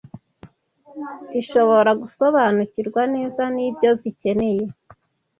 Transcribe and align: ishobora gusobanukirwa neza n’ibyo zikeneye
ishobora 1.41 1.91
gusobanukirwa 2.01 3.01
neza 3.15 3.43
n’ibyo 3.55 3.89
zikeneye 3.99 4.63